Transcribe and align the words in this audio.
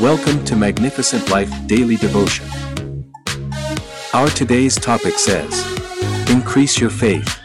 Welcome 0.00 0.44
to 0.44 0.56
Magnificent 0.56 1.30
Life 1.30 1.50
Daily 1.66 1.96
Devotion. 1.96 2.46
Our 4.12 4.28
today's 4.28 4.74
topic 4.74 5.14
says, 5.14 5.64
Increase 6.28 6.78
your 6.78 6.90
faith. 6.90 7.40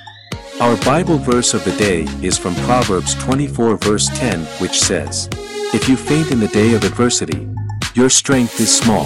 Our 0.59 0.75
Bible 0.83 1.17
verse 1.17 1.53
of 1.53 1.63
the 1.63 1.71
day 1.77 2.01
is 2.21 2.37
from 2.37 2.53
Proverbs 2.55 3.15
24 3.23 3.77
verse 3.77 4.09
10 4.19 4.41
which 4.59 4.81
says, 4.81 5.29
If 5.73 5.87
you 5.87 5.95
faint 5.95 6.31
in 6.31 6.41
the 6.41 6.49
day 6.49 6.73
of 6.73 6.83
adversity, 6.83 7.47
your 7.93 8.09
strength 8.09 8.59
is 8.59 8.77
small. 8.77 9.05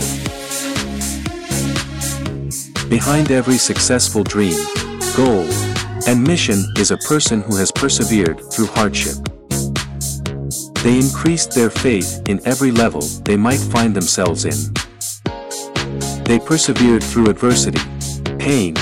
Behind 2.90 3.30
every 3.30 3.60
successful 3.60 4.24
dream, 4.24 4.58
goal, 5.16 5.48
and 6.08 6.24
mission 6.24 6.66
is 6.80 6.90
a 6.90 6.98
person 6.98 7.42
who 7.44 7.58
has 7.58 7.72
persevered 7.72 8.42
through 8.52 8.68
hardship. 8.68 9.18
They 10.86 11.00
increased 11.00 11.56
their 11.56 11.72
faith 11.72 12.22
in 12.30 12.40
every 12.46 12.70
level 12.70 13.02
they 13.02 13.36
might 13.36 13.60
find 13.60 13.96
themselves 13.96 14.46
in. 14.46 14.72
They 16.26 16.38
persevered 16.38 17.04
through 17.04 17.32
adversity, 17.32 17.82
pain, 18.38 18.78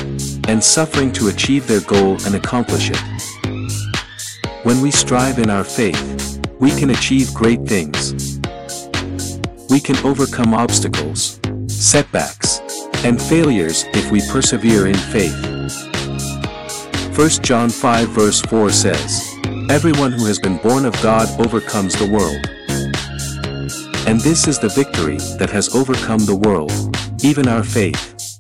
and 0.50 0.62
suffering 0.62 1.14
to 1.14 1.30
achieve 1.30 1.66
their 1.66 1.80
goal 1.80 2.18
and 2.26 2.36
accomplish 2.36 2.92
it. 2.92 3.00
When 4.64 4.82
we 4.82 4.92
strive 4.92 5.40
in 5.40 5.50
our 5.50 5.64
faith, 5.64 6.42
we 6.60 6.72
can 6.72 6.90
achieve 6.90 7.34
great 7.34 7.62
things. 7.62 8.38
We 9.70 9.80
can 9.80 9.96
overcome 10.06 10.54
obstacles, 10.54 11.40
setbacks, 11.68 12.60
and 13.06 13.22
failures 13.22 13.86
if 13.94 14.12
we 14.12 14.20
persevere 14.30 14.88
in 14.88 14.98
faith. 14.98 15.40
1 17.18 17.30
John 17.44 17.70
5 17.70 18.10
verse 18.10 18.42
4 18.42 18.72
says, 18.72 19.33
Everyone 19.70 20.12
who 20.12 20.26
has 20.26 20.40
been 20.40 20.58
born 20.58 20.86
of 20.86 20.94
God 21.02 21.28
overcomes 21.40 21.96
the 21.96 22.06
world. 22.06 22.46
And 24.08 24.20
this 24.20 24.48
is 24.48 24.60
the 24.60 24.70
victory 24.70 25.18
that 25.38 25.50
has 25.50 25.74
overcome 25.74 26.26
the 26.26 26.36
world, 26.36 26.72
even 27.24 27.48
our 27.48 27.64
faith. 27.64 28.40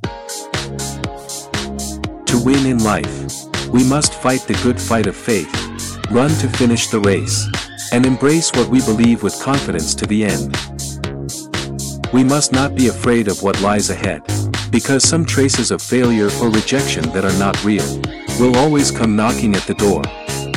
To 2.25 2.43
win 2.43 2.65
in 2.65 2.83
life, 2.83 3.45
we 3.69 3.83
must 3.83 4.13
fight 4.13 4.41
the 4.41 4.59
good 4.63 4.79
fight 4.79 5.07
of 5.07 5.15
faith, 5.15 5.49
run 6.11 6.29
to 6.39 6.49
finish 6.49 6.87
the 6.87 6.99
race, 6.99 7.47
and 7.91 8.05
embrace 8.05 8.51
what 8.51 8.67
we 8.67 8.81
believe 8.81 9.23
with 9.23 9.41
confidence 9.41 9.95
to 9.95 10.05
the 10.05 10.25
end. 10.25 10.57
We 12.11 12.23
must 12.23 12.51
not 12.51 12.75
be 12.75 12.89
afraid 12.89 13.27
of 13.27 13.41
what 13.41 13.61
lies 13.61 13.89
ahead, 13.89 14.21
because 14.71 15.07
some 15.07 15.25
traces 15.25 15.71
of 15.71 15.81
failure 15.81 16.29
or 16.41 16.49
rejection 16.49 17.09
that 17.11 17.25
are 17.25 17.39
not 17.39 17.63
real 17.63 18.01
will 18.39 18.55
always 18.57 18.91
come 18.91 19.15
knocking 19.15 19.55
at 19.55 19.63
the 19.63 19.75
door 19.75 20.03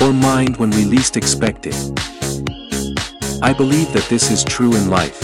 or 0.02 0.12
mind 0.12 0.56
when 0.56 0.70
we 0.70 0.84
least 0.84 1.16
expect 1.16 1.66
it. 1.66 1.74
I 3.42 3.52
believe 3.52 3.92
that 3.92 4.06
this 4.08 4.30
is 4.30 4.42
true 4.42 4.74
in 4.74 4.90
life, 4.90 5.22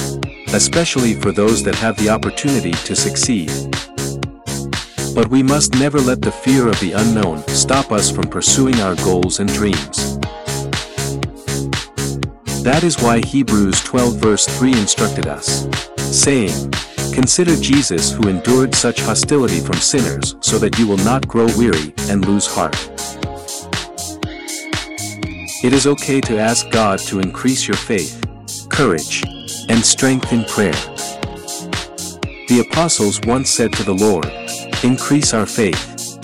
especially 0.53 1.15
for 1.15 1.33
those 1.33 1.62
that 1.65 1.75
have 1.77 1.97
the 1.97 2.11
opportunity 2.11 2.73
to 2.73 2.95
succeed. 2.95 3.50
But 5.15 5.28
we 5.28 5.43
must 5.43 5.75
never 5.75 6.00
let 6.00 6.23
the 6.23 6.33
fear 6.33 6.69
of 6.69 6.78
the 6.81 6.93
unknown 6.93 7.47
stop 7.48 7.93
us 7.93 8.11
from 8.11 8.28
pursuing 8.28 8.81
our 8.81 8.95
goals 8.97 9.41
and 9.41 9.48
dreams. 9.53 10.19
That 12.62 12.83
is 12.84 13.00
why 13.03 13.20
Hebrews 13.20 13.81
12 13.81 14.17
verse 14.17 14.47
3 14.47 14.73
instructed 14.73 15.27
us, 15.27 15.67
saying, 15.97 16.73
Consider 17.12 17.56
Jesus 17.56 18.12
who 18.12 18.28
endured 18.28 18.75
such 18.75 19.00
hostility 19.00 19.61
from 19.61 19.77
sinners 19.77 20.37
so 20.41 20.59
that 20.59 20.78
you 20.78 20.87
will 20.87 20.98
not 20.98 21.27
grow 21.28 21.47
weary 21.59 21.93
and 22.09 22.27
lose 22.27 22.47
heart. 22.47 22.92
It 25.63 25.73
is 25.73 25.87
okay 25.87 26.21
to 26.23 26.39
ask 26.39 26.69
God 26.71 26.99
to 27.07 27.21
increase 27.21 27.69
your 27.69 27.77
faith, 27.77 28.21
courage, 28.69 29.23
and 29.69 29.79
strength 29.79 30.33
in 30.33 30.45
prayer. 30.47 30.73
The 32.49 32.67
apostles 32.69 33.21
once 33.27 33.49
said 33.49 33.73
to 33.75 33.85
the 33.85 33.95
Lord, 33.95 34.27
Increase 34.83 35.33
our 35.33 35.47
faith. 35.47 36.19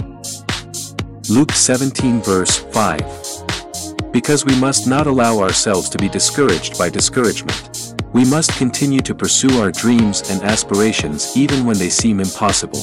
Luke 1.31 1.53
17 1.53 2.21
verse 2.21 2.59
5. 2.59 4.13
Because 4.13 4.45
we 4.45 4.59
must 4.59 4.89
not 4.89 5.07
allow 5.07 5.39
ourselves 5.39 5.89
to 5.91 5.99
be 5.99 6.09
discouraged 6.09 6.77
by 6.77 6.89
discouragement. 6.89 7.95
We 8.13 8.25
must 8.25 8.59
continue 8.59 9.03
to 9.03 9.15
pursue 9.15 9.61
our 9.61 9.71
dreams 9.71 10.29
and 10.31 10.43
aspirations 10.43 11.37
even 11.37 11.65
when 11.65 11.79
they 11.79 11.91
seem 11.91 12.19
impossible. 12.19 12.83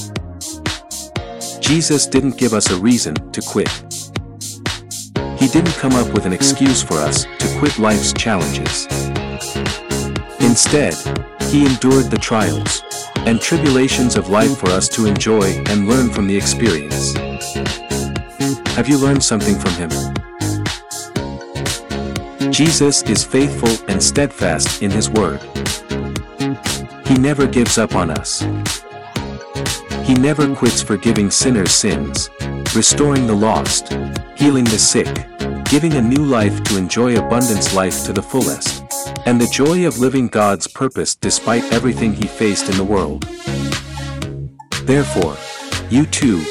Jesus 1.59 2.07
didn't 2.07 2.37
give 2.37 2.53
us 2.53 2.71
a 2.71 2.77
reason 2.77 3.15
to 3.33 3.41
quit. 3.41 3.69
He 5.37 5.47
didn't 5.47 5.73
come 5.73 5.93
up 5.93 6.11
with 6.13 6.25
an 6.25 6.33
excuse 6.33 6.81
for 6.81 6.95
us 6.95 7.25
to 7.39 7.57
quit 7.59 7.77
life's 7.77 8.13
challenges. 8.13 8.87
Instead, 10.39 10.95
He 11.49 11.65
endured 11.65 12.09
the 12.09 12.19
trials 12.19 12.81
and 13.25 13.41
tribulations 13.41 14.15
of 14.15 14.29
life 14.29 14.57
for 14.57 14.69
us 14.69 14.87
to 14.89 15.05
enjoy 15.05 15.63
and 15.67 15.87
learn 15.87 16.09
from 16.09 16.27
the 16.27 16.37
experience. 16.37 17.13
Have 18.75 18.87
you 18.87 18.97
learned 18.97 19.23
something 19.23 19.57
from 19.57 19.71
Him? 19.73 19.89
Jesus 22.51 23.03
is 23.03 23.23
faithful 23.23 23.69
and 23.89 24.01
steadfast 24.01 24.81
in 24.81 24.91
His 24.91 25.09
Word. 25.09 25.41
He 27.05 27.15
never 27.15 27.47
gives 27.47 27.77
up 27.77 27.95
on 27.95 28.09
us. 28.11 28.41
He 30.03 30.13
never 30.13 30.53
quits 30.55 30.81
forgiving 30.81 31.31
sinners' 31.31 31.73
sins, 31.73 32.29
restoring 32.75 33.27
the 33.27 33.35
lost, 33.35 33.91
healing 34.37 34.65
the 34.65 34.77
sick, 34.77 35.07
giving 35.65 35.93
a 35.93 36.01
new 36.01 36.23
life 36.25 36.63
to 36.65 36.77
enjoy 36.77 37.17
abundance 37.17 37.73
life 37.73 38.03
to 38.05 38.13
the 38.13 38.21
fullest, 38.21 38.83
and 39.25 39.39
the 39.39 39.47
joy 39.47 39.87
of 39.87 39.99
living 39.99 40.27
God's 40.27 40.67
purpose 40.67 41.15
despite 41.15 41.63
everything 41.71 42.13
he 42.13 42.27
faced 42.27 42.69
in 42.69 42.77
the 42.77 42.83
world. 42.83 43.23
Therefore, 44.85 45.37
you 45.89 46.05
too, 46.05 46.43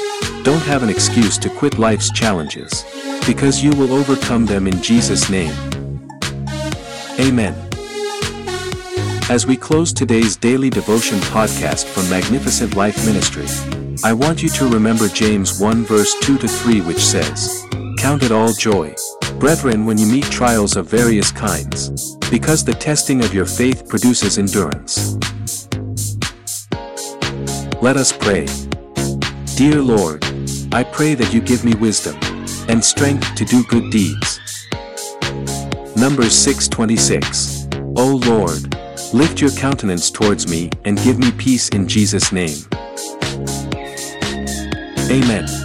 don't 0.43 0.63
have 0.63 0.83
an 0.83 0.89
excuse 0.89 1.37
to 1.37 1.49
quit 1.49 1.77
life's 1.77 2.11
challenges, 2.11 2.83
because 3.27 3.63
you 3.63 3.71
will 3.71 3.93
overcome 3.93 4.45
them 4.45 4.67
in 4.67 4.81
Jesus' 4.81 5.29
name. 5.29 5.53
Amen. 7.19 7.55
As 9.29 9.47
we 9.47 9.57
close 9.57 9.91
today's 9.93 10.35
daily 10.35 10.69
devotion 10.69 11.17
podcast 11.19 11.85
from 11.85 12.07
Magnificent 12.09 12.75
Life 12.75 13.05
Ministry, 13.05 13.47
I 14.03 14.13
want 14.13 14.43
you 14.43 14.49
to 14.49 14.67
remember 14.67 15.07
James 15.07 15.59
1 15.59 15.85
verse 15.85 16.13
2 16.21 16.37
to 16.39 16.47
3 16.47 16.81
which 16.81 16.99
says, 17.03 17.64
Count 18.05 18.21
it 18.21 18.31
all 18.31 18.53
joy, 18.53 18.93
brethren 19.39 19.83
when 19.83 19.97
you 19.97 20.05
meet 20.05 20.25
trials 20.25 20.77
of 20.77 20.85
various 20.85 21.31
kinds, 21.31 22.15
because 22.29 22.63
the 22.63 22.75
testing 22.75 23.23
of 23.23 23.33
your 23.33 23.47
faith 23.47 23.89
produces 23.89 24.37
endurance. 24.37 25.15
Let 27.81 27.97
us 27.97 28.11
pray. 28.11 28.45
Dear 29.55 29.81
Lord, 29.81 30.23
I 30.71 30.83
pray 30.83 31.15
that 31.15 31.33
you 31.33 31.41
give 31.41 31.65
me 31.65 31.73
wisdom 31.73 32.15
and 32.69 32.85
strength 32.85 33.33
to 33.33 33.43
do 33.43 33.63
good 33.63 33.89
deeds. 33.89 34.39
Numbers 35.97 36.35
626. 36.35 37.69
O 37.95 38.21
Lord, 38.27 38.77
lift 39.15 39.41
your 39.41 39.49
countenance 39.53 40.11
towards 40.11 40.47
me 40.47 40.69
and 40.83 41.01
give 41.01 41.17
me 41.17 41.31
peace 41.31 41.69
in 41.69 41.87
Jesus' 41.87 42.31
name. 42.31 42.59
Amen. 45.09 45.64